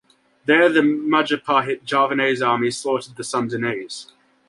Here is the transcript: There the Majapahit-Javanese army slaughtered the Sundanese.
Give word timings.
There 0.45 0.67
the 0.67 0.79
Majapahit-Javanese 0.79 2.41
army 2.41 2.71
slaughtered 2.71 3.17
the 3.17 3.21
Sundanese. 3.23 4.11